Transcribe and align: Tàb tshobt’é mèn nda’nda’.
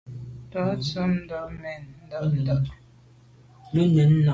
Tàb 0.51 0.71
tshobt’é 0.83 1.41
mèn 1.61 1.81
nda’nda’. 2.03 2.55